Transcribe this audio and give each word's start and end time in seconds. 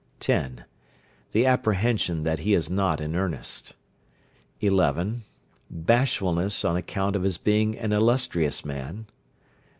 10. 0.19 0.65
The 1.31 1.45
apprehension 1.45 2.23
that 2.23 2.39
he 2.39 2.55
is 2.55 2.71
not 2.71 2.99
in 2.99 3.15
earnest. 3.15 3.75
11. 4.59 5.25
Bashfulness 5.69 6.65
on 6.65 6.75
account 6.75 7.15
of 7.15 7.21
his 7.21 7.37
being 7.37 7.77
an 7.77 7.93
illustrious 7.93 8.65
man. 8.65 9.05